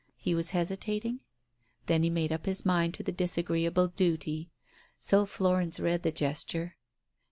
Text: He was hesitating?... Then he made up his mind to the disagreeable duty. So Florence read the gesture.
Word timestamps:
He 0.17 0.33
was 0.33 0.49
hesitating?... 0.49 1.19
Then 1.85 2.01
he 2.01 2.09
made 2.09 2.31
up 2.31 2.47
his 2.47 2.65
mind 2.65 2.95
to 2.95 3.03
the 3.03 3.11
disagreeable 3.11 3.89
duty. 3.89 4.49
So 4.97 5.27
Florence 5.27 5.79
read 5.79 6.01
the 6.01 6.11
gesture. 6.11 6.75